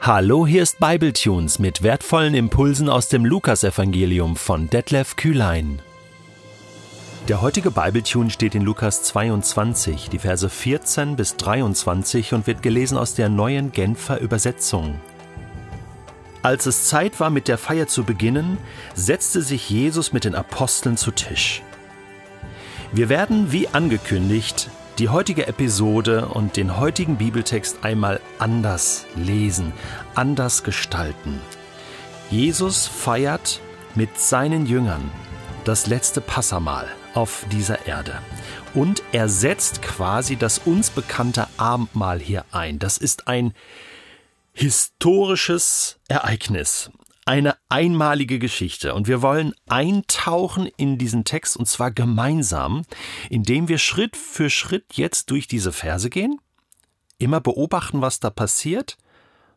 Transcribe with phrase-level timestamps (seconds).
[0.00, 5.80] Hallo, hier ist Bibletunes mit wertvollen Impulsen aus dem Lukasevangelium von Detlef Kühlein.
[7.28, 12.98] Der heutige Bibletune steht in Lukas 22, die Verse 14 bis 23 und wird gelesen
[12.98, 15.00] aus der neuen Genfer Übersetzung.
[16.42, 18.58] Als es Zeit war, mit der Feier zu beginnen,
[18.94, 21.62] setzte sich Jesus mit den Aposteln zu Tisch.
[22.92, 24.68] Wir werden, wie angekündigt,
[24.98, 29.72] die heutige Episode und den heutigen Bibeltext einmal anders lesen,
[30.14, 31.40] anders gestalten.
[32.30, 33.60] Jesus feiert
[33.94, 35.10] mit seinen Jüngern
[35.64, 38.18] das letzte Passamal auf dieser Erde.
[38.72, 42.78] Und er setzt quasi das uns bekannte Abendmahl hier ein.
[42.78, 43.52] Das ist ein
[44.52, 46.90] historisches Ereignis
[47.26, 52.82] eine einmalige Geschichte und wir wollen eintauchen in diesen Text und zwar gemeinsam,
[53.30, 56.38] indem wir Schritt für Schritt jetzt durch diese Verse gehen,
[57.18, 58.96] immer beobachten, was da passiert,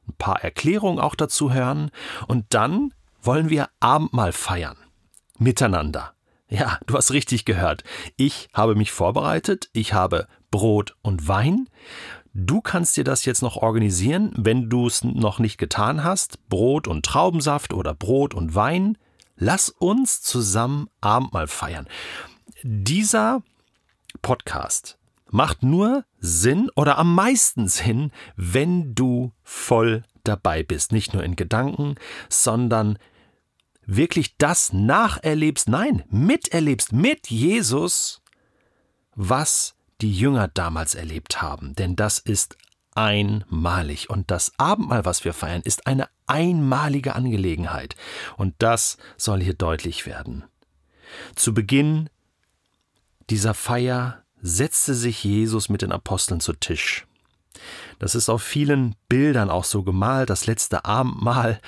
[0.08, 1.92] ein paar Erklärungen auch dazu hören
[2.28, 4.78] und dann wollen wir Abendmahl feiern.
[5.38, 6.14] Miteinander.
[6.50, 7.84] Ja, du hast richtig gehört.
[8.16, 11.68] Ich habe mich vorbereitet, ich habe Brot und Wein
[12.40, 16.48] Du kannst dir das jetzt noch organisieren, wenn du es noch nicht getan hast.
[16.50, 19.00] Brot und Traubensaft oder Brot und Wein.
[19.38, 21.88] Lass uns zusammen Abendmahl feiern.
[22.62, 23.42] Dieser
[24.22, 25.00] Podcast
[25.32, 30.92] macht nur Sinn oder am meisten Sinn, wenn du voll dabei bist.
[30.92, 31.96] Nicht nur in Gedanken,
[32.30, 33.00] sondern
[33.88, 38.22] wirklich das nacherlebst, nein, miterlebst mit Jesus,
[39.16, 42.58] was die Jünger damals erlebt haben, denn das ist
[42.94, 44.10] einmalig.
[44.10, 47.96] Und das Abendmahl, was wir feiern, ist eine einmalige Angelegenheit.
[48.38, 50.44] Und das soll hier deutlich werden.
[51.36, 52.10] Zu Beginn
[53.30, 57.06] dieser Feier setzte sich Jesus mit den Aposteln zu Tisch.
[58.00, 60.30] Das ist auf vielen Bildern auch so gemalt.
[60.30, 61.60] Das letzte Abendmahl,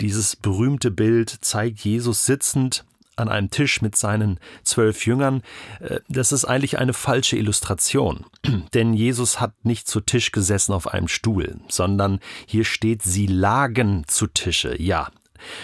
[0.00, 2.84] dieses berühmte Bild zeigt Jesus sitzend
[3.16, 5.42] an einem Tisch mit seinen zwölf Jüngern,
[5.80, 8.26] äh, das ist eigentlich eine falsche Illustration.
[8.74, 14.04] Denn Jesus hat nicht zu Tisch gesessen auf einem Stuhl, sondern hier steht, sie lagen
[14.06, 14.80] zu Tische.
[14.80, 15.08] Ja,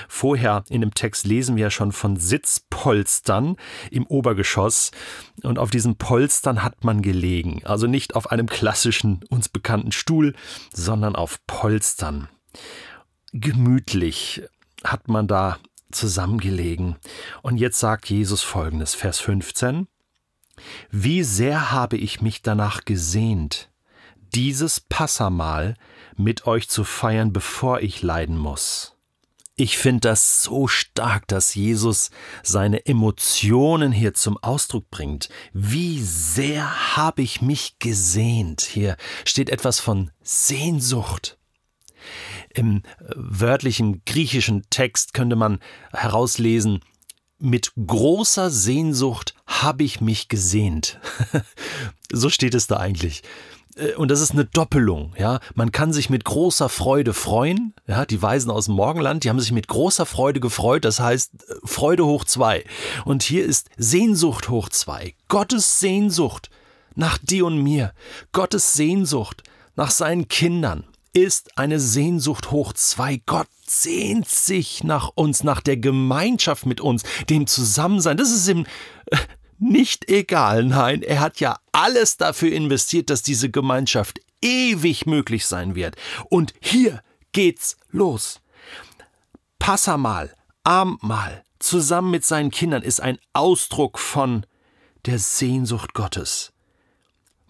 [0.09, 3.57] Vorher in dem Text lesen wir schon von Sitzpolstern
[3.91, 4.91] im Obergeschoss
[5.43, 7.62] und auf diesen Polstern hat man gelegen.
[7.65, 10.35] Also nicht auf einem klassischen, uns bekannten Stuhl,
[10.73, 12.29] sondern auf Polstern.
[13.33, 14.43] Gemütlich
[14.85, 15.59] hat man da
[15.93, 16.97] zusammengelegen.
[17.43, 19.87] Und jetzt sagt Jesus folgendes, Vers 15.
[20.91, 23.71] Wie sehr habe ich mich danach gesehnt,
[24.35, 25.77] dieses Passamal
[26.17, 28.97] mit euch zu feiern, bevor ich leiden muss.
[29.55, 32.11] Ich finde das so stark, dass Jesus
[32.43, 35.29] seine Emotionen hier zum Ausdruck bringt.
[35.53, 38.63] Wie sehr habe ich mich gesehnt.
[38.63, 41.39] Hier steht etwas von Sehnsucht.
[42.55, 45.59] Im äh, wörtlichen griechischen Text könnte man
[45.93, 46.81] herauslesen,
[47.39, 51.01] mit großer Sehnsucht habe ich mich gesehnt.
[52.12, 53.23] so steht es da eigentlich.
[53.77, 55.41] Äh, und das ist eine Doppelung, ja.
[55.55, 58.07] Man kann sich mit großer Freude freuen, ja.
[58.07, 61.55] Die Weisen aus dem Morgenland, die haben sich mit großer Freude gefreut, das heißt äh,
[61.65, 62.65] Freude hoch zwei.
[63.05, 65.15] Und hier ist Sehnsucht hoch zwei.
[65.29, 66.51] Gottes Sehnsucht
[66.95, 67.93] nach dir und mir.
[68.33, 69.43] Gottes Sehnsucht
[69.75, 73.21] nach seinen Kindern ist eine Sehnsucht hoch zwei.
[73.27, 78.17] Gott sehnt sich nach uns, nach der Gemeinschaft mit uns, dem Zusammensein.
[78.17, 78.67] Das ist ihm
[79.06, 79.17] äh,
[79.59, 80.65] nicht egal.
[80.65, 85.97] Nein, er hat ja alles dafür investiert, dass diese Gemeinschaft ewig möglich sein wird.
[86.28, 87.03] Und hier
[87.33, 88.41] geht's los.
[89.59, 90.34] Passamal,
[90.65, 94.44] Abendmahl, zusammen mit seinen Kindern ist ein Ausdruck von
[95.06, 96.52] der Sehnsucht Gottes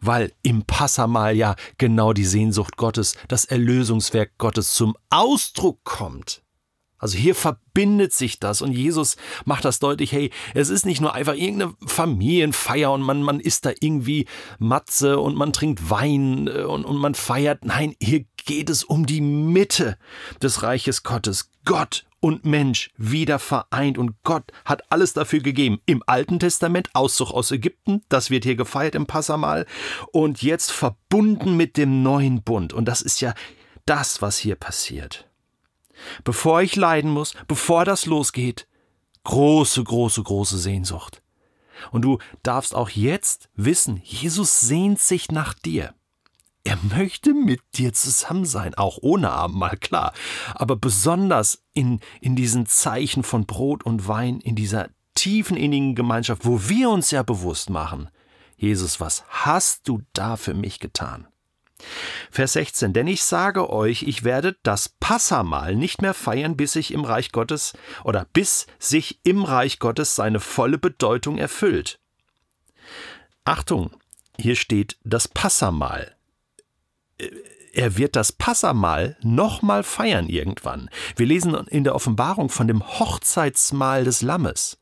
[0.03, 6.43] weil im Passamal ja genau die Sehnsucht Gottes, das Erlösungswerk Gottes zum Ausdruck kommt.
[7.03, 11.15] Also hier verbindet sich das und Jesus macht das deutlich, hey, es ist nicht nur
[11.15, 14.27] einfach irgendeine Familienfeier und man, man isst da irgendwie
[14.61, 17.65] Matze und man trinkt Wein äh, und, und man feiert.
[17.65, 19.99] Nein, hier geht es um die Mitte
[20.41, 21.51] des Reiches Gottes.
[21.65, 25.81] Gott und Mensch wieder vereint und Gott hat alles dafür gegeben.
[25.87, 29.67] Im Alten Testament Auszug aus Ägypten, das wird hier gefeiert im Passamal
[30.13, 33.35] und jetzt verbunden mit dem neuen Bund und das ist ja
[33.87, 35.29] das, was hier passiert.
[36.23, 38.69] Bevor ich leiden muss, bevor das losgeht,
[39.25, 41.23] große, große, große Sehnsucht.
[41.91, 45.93] Und du darfst auch jetzt wissen, Jesus sehnt sich nach dir.
[46.65, 50.13] Er möchte mit dir zusammen sein, auch ohne Abendmahl, klar.
[50.55, 56.45] Aber besonders in, in diesen Zeichen von Brot und Wein, in dieser tiefen innigen Gemeinschaft,
[56.45, 58.09] wo wir uns ja bewusst machen,
[58.57, 61.27] Jesus, was hast du da für mich getan?
[62.31, 66.93] Vers 16, denn ich sage euch, ich werde das Passamal nicht mehr feiern, bis sich
[66.93, 67.73] im Reich Gottes
[68.05, 71.99] oder bis sich im Reich Gottes seine volle Bedeutung erfüllt.
[73.45, 73.91] Achtung,
[74.39, 76.17] hier steht das Passamal.
[77.73, 80.91] Er wird das Passamal nochmal feiern irgendwann.
[81.17, 84.79] Wir lesen in der Offenbarung von dem Hochzeitsmahl des Lammes.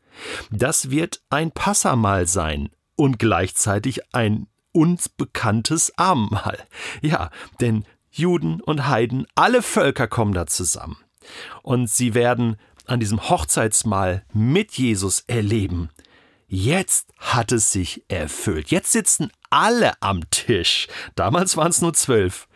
[0.50, 6.58] Das wird ein Passamal sein und gleichzeitig ein uns bekanntes Abendmahl.
[7.00, 10.96] Ja, denn Juden und Heiden, alle Völker kommen da zusammen.
[11.62, 12.56] Und sie werden
[12.86, 15.90] an diesem Hochzeitsmahl mit Jesus erleben.
[16.52, 18.72] Jetzt hat es sich erfüllt.
[18.72, 20.88] Jetzt sitzen alle am Tisch.
[21.14, 22.48] Damals waren es nur zwölf.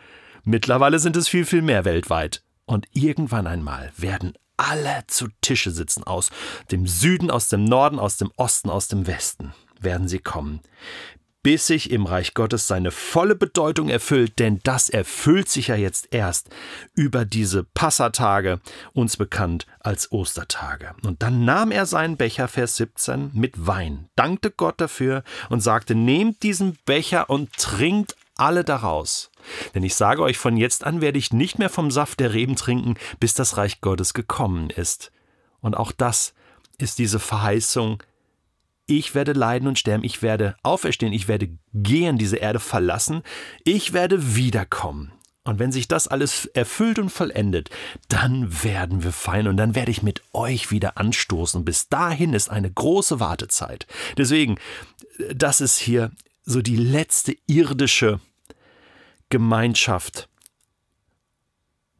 [0.43, 2.43] Mittlerweile sind es viel, viel mehr weltweit.
[2.65, 6.29] Und irgendwann einmal werden alle zu Tische sitzen aus
[6.71, 10.59] dem Süden, aus dem Norden, aus dem Osten, aus dem Westen werden sie kommen
[11.45, 16.07] bis sich im Reich Gottes seine volle Bedeutung erfüllt, denn das erfüllt sich ja jetzt
[16.09, 16.49] erst
[16.95, 18.59] über diese Passatage,
[18.93, 20.95] uns bekannt als Ostertage.
[21.03, 25.93] Und dann nahm er seinen Becher, Vers 17, mit Wein, dankte Gott dafür und sagte,
[25.93, 29.29] nehmt diesen Becher und trinkt alle daraus.
[29.75, 32.55] Denn ich sage euch, von jetzt an werde ich nicht mehr vom Saft der Reben
[32.55, 35.11] trinken, bis das Reich Gottes gekommen ist.
[35.61, 36.33] Und auch das
[36.79, 38.01] ist diese Verheißung
[38.87, 43.23] ich werde leiden und sterben, ich werde auferstehen, ich werde gehen, diese Erde verlassen,
[43.63, 45.11] ich werde wiederkommen.
[45.43, 47.69] Und wenn sich das alles erfüllt und vollendet,
[48.07, 51.63] dann werden wir feiern und dann werde ich mit euch wieder anstoßen.
[51.63, 53.85] Bis dahin ist eine große Wartezeit.
[54.17, 54.57] Deswegen,
[55.33, 56.11] das ist hier
[56.43, 58.19] so die letzte irdische
[59.29, 60.29] Gemeinschaft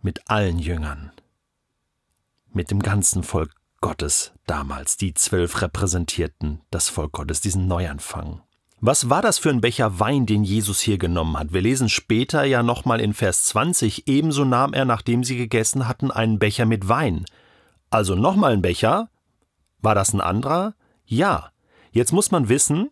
[0.01, 1.11] mit allen Jüngern,
[2.51, 3.51] mit dem ganzen Volk
[3.85, 4.97] Gottes damals.
[4.97, 8.41] Die zwölf repräsentierten das Volk Gottes, diesen Neuanfang.
[8.81, 11.53] Was war das für ein Becher Wein, den Jesus hier genommen hat?
[11.53, 16.09] Wir lesen später ja nochmal in Vers 20, ebenso nahm er, nachdem sie gegessen hatten,
[16.09, 17.25] einen Becher mit Wein.
[17.91, 19.11] Also nochmal ein Becher?
[19.83, 20.73] War das ein anderer?
[21.05, 21.51] Ja.
[21.91, 22.89] Jetzt muss man wissen,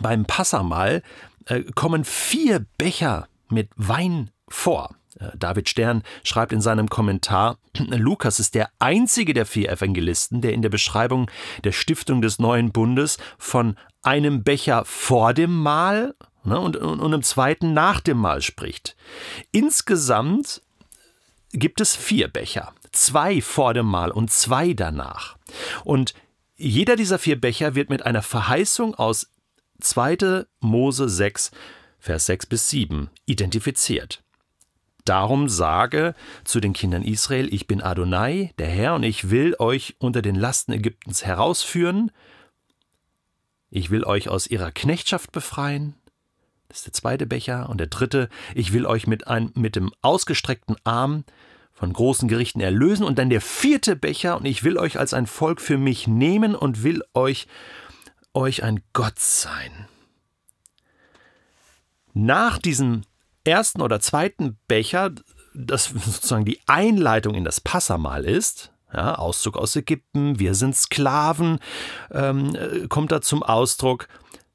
[0.00, 1.02] beim Passamal
[1.44, 4.96] äh, kommen vier Becher mit Wein vor.
[5.18, 10.52] Äh, David Stern schreibt in seinem Kommentar, Lukas ist der einzige der vier Evangelisten, der
[10.52, 11.30] in der Beschreibung
[11.64, 16.14] der Stiftung des neuen Bundes von einem Becher vor dem Mahl
[16.44, 18.96] ne, und, und, und einem zweiten nach dem Mahl spricht.
[19.52, 20.62] Insgesamt
[21.52, 25.36] gibt es vier Becher, zwei vor dem Mahl und zwei danach.
[25.84, 26.14] Und
[26.56, 29.28] jeder dieser vier Becher wird mit einer Verheißung aus
[29.80, 30.44] 2.
[30.60, 31.50] Mose 6,
[31.98, 34.21] Vers 6 bis 7 identifiziert.
[35.04, 36.14] Darum sage
[36.44, 40.36] zu den Kindern Israel, ich bin Adonai, der Herr, und ich will euch unter den
[40.36, 42.12] Lasten Ägyptens herausführen.
[43.70, 45.94] Ich will euch aus ihrer Knechtschaft befreien.
[46.68, 47.68] Das ist der zweite Becher.
[47.68, 51.24] Und der dritte, ich will euch mit, ein, mit dem ausgestreckten Arm
[51.72, 53.04] von großen Gerichten erlösen.
[53.04, 56.54] Und dann der vierte Becher, und ich will euch als ein Volk für mich nehmen
[56.54, 57.48] und will euch,
[58.34, 59.88] euch ein Gott sein.
[62.14, 63.02] Nach diesem
[63.44, 65.12] ersten oder zweiten Becher,
[65.54, 71.58] das sozusagen die Einleitung in das Passamal ist, ja, Auszug aus Ägypten, wir sind Sklaven,
[72.10, 74.08] ähm, kommt da zum Ausdruck,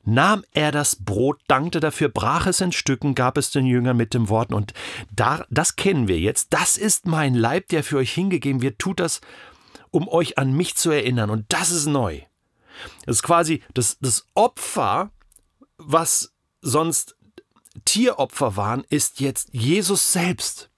[0.03, 4.13] nahm er das Brot, dankte dafür, brach es in Stücken, gab es den Jüngern mit
[4.13, 4.73] den Worten, und
[5.11, 8.99] da, das kennen wir jetzt, das ist mein Leib, der für euch hingegeben wird, tut
[8.99, 9.21] das,
[9.91, 12.21] um euch an mich zu erinnern, und das ist neu.
[13.05, 15.11] Das ist quasi das, das Opfer,
[15.77, 17.16] was sonst
[17.85, 20.69] Tieropfer waren, ist jetzt Jesus selbst.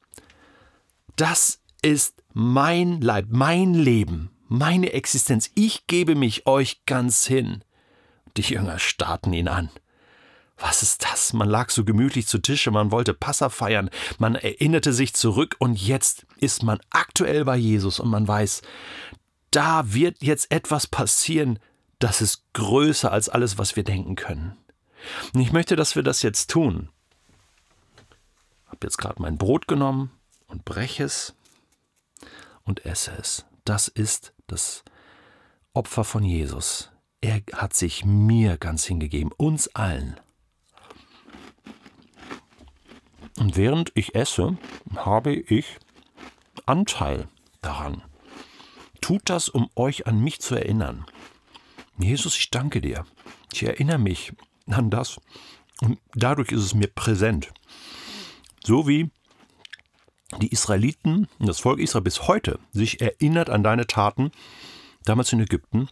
[1.15, 5.51] Das ist mein Leib, mein Leben, meine Existenz.
[5.55, 7.63] Ich gebe mich euch ganz hin.
[8.37, 9.69] Die Jünger starrten ihn an.
[10.57, 11.33] Was ist das?
[11.33, 15.75] Man lag so gemütlich zu Tische, man wollte Passa feiern, man erinnerte sich zurück und
[15.75, 18.61] jetzt ist man aktuell bei Jesus und man weiß,
[19.51, 21.59] da wird jetzt etwas passieren,
[21.99, 24.57] das ist größer als alles, was wir denken können.
[25.33, 26.89] Und ich möchte, dass wir das jetzt tun.
[28.65, 30.11] Ich habe jetzt gerade mein Brot genommen
[30.47, 31.35] und breche es
[32.63, 33.45] und esse es.
[33.65, 34.83] Das ist das
[35.73, 36.91] Opfer von Jesus.
[37.21, 40.19] Er hat sich mir ganz hingegeben, uns allen.
[43.37, 44.57] Und während ich esse,
[44.95, 45.77] habe ich
[46.65, 47.27] Anteil
[47.61, 48.03] daran.
[49.01, 51.05] Tut das, um euch an mich zu erinnern.
[51.97, 53.05] Jesus, ich danke dir.
[53.53, 54.33] Ich erinnere mich
[54.73, 55.19] an das.
[55.81, 57.51] Und dadurch ist es mir präsent.
[58.63, 59.09] So wie
[60.41, 64.31] die Israeliten und das Volk Israel bis heute sich erinnert an deine Taten
[65.03, 65.89] damals in Ägypten,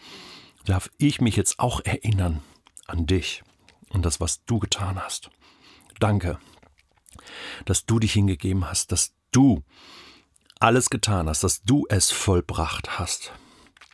[0.65, 2.43] darf ich mich jetzt auch erinnern
[2.85, 3.43] an dich
[3.89, 5.31] und das, was du getan hast.
[5.99, 6.39] Danke.
[7.65, 9.63] dass du dich hingegeben hast, dass du
[10.59, 13.31] alles getan hast, dass du es vollbracht hast.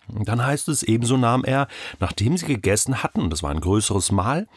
[0.08, 1.68] Und dann heißt es, ebenso nahm er,
[2.00, 4.48] nachdem sie gegessen hatten, und das war ein größeres Mahl,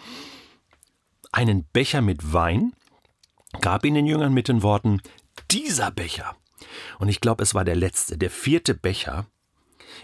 [1.33, 2.73] einen Becher mit Wein,
[3.61, 5.01] gab ihn den Jüngern mit den Worten,
[5.51, 6.37] dieser Becher.
[6.99, 9.27] Und ich glaube, es war der letzte, der vierte Becher,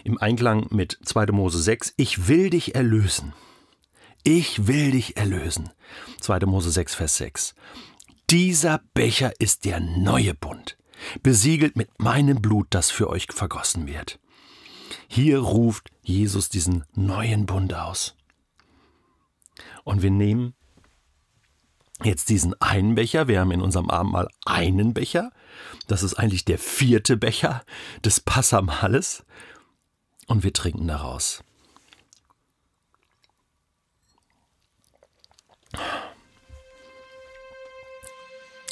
[0.03, 1.27] im Einklang mit 2.
[1.27, 3.33] Mose 6, ich will dich erlösen.
[4.23, 5.69] Ich will dich erlösen.
[6.21, 6.45] 2.
[6.45, 7.55] Mose 6, Vers 6.
[8.29, 10.77] Dieser Becher ist der neue Bund,
[11.21, 14.19] besiegelt mit meinem Blut, das für euch vergossen wird.
[15.07, 18.15] Hier ruft Jesus diesen neuen Bund aus.
[19.83, 20.53] Und wir nehmen
[22.03, 25.31] jetzt diesen einen Becher, wir haben in unserem Abendmahl einen Becher,
[25.87, 27.63] das ist eigentlich der vierte Becher
[28.03, 29.23] des Passamales,
[30.27, 31.43] und wir trinken daraus.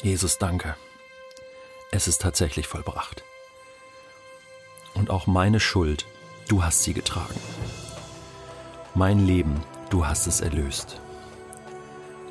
[0.02, 0.76] Jesus, danke.
[1.92, 3.22] Es ist tatsächlich vollbracht.
[5.02, 6.06] Und auch meine Schuld,
[6.46, 7.34] du hast sie getragen.
[8.94, 11.00] Mein Leben, du hast es erlöst.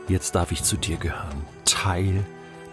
[0.08, 2.26] Jetzt darf ich zu dir gehören, Teil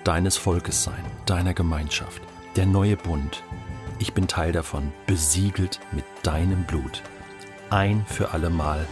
[0.04, 2.22] deines Volkes sein, deiner Gemeinschaft,
[2.54, 3.42] der neue Bund.
[3.98, 7.02] Ich bin Teil davon, besiegelt mit deinem Blut.
[7.68, 8.86] Ein für allemal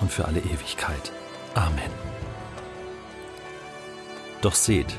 [0.00, 1.12] und für alle Ewigkeit.
[1.54, 1.92] Amen.
[4.40, 4.98] Doch seht,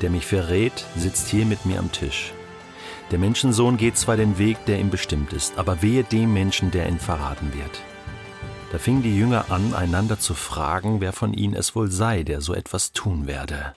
[0.00, 2.32] der mich verrät, sitzt hier mit mir am Tisch.
[3.10, 6.88] Der Menschensohn geht zwar den Weg, der ihm bestimmt ist, aber wehe dem Menschen, der
[6.88, 7.80] ihn verraten wird.
[8.72, 12.40] Da fingen die Jünger an, einander zu fragen, wer von ihnen es wohl sei, der
[12.40, 13.74] so etwas tun werde.